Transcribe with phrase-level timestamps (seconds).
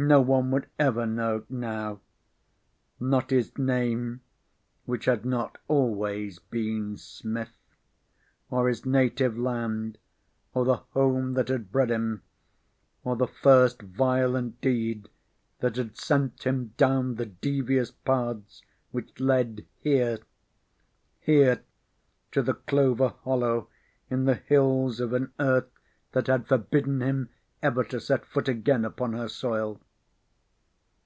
[0.00, 1.98] No one would ever know now.
[3.00, 4.20] Not his name
[4.84, 7.56] (which had not always been Smith)
[8.48, 9.98] or his native land
[10.54, 12.22] or the home that had bred him,
[13.02, 15.08] or the first violent deed
[15.58, 18.62] that had sent him down the devious paths
[18.92, 20.20] which led here
[21.18, 21.64] here
[22.30, 23.68] to the clover hollow
[24.08, 25.72] in the hills of an Earth
[26.12, 27.30] that had forbidden him
[27.64, 29.80] ever to set foot again upon her soil.